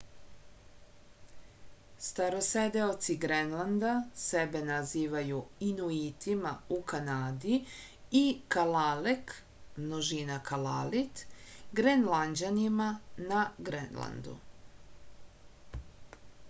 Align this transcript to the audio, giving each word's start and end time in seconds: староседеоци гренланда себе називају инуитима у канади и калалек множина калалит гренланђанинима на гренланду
староседеоци 2.05 3.15
гренланда 3.25 3.91
себе 4.21 4.61
називају 4.69 5.41
инуитима 5.67 6.53
у 6.77 6.79
канади 6.93 7.59
и 8.23 8.25
калалек 8.57 9.33
множина 9.83 10.39
калалит 10.51 11.23
гренланђанинима 11.81 12.89
на 13.33 13.45
гренланду 13.69 14.39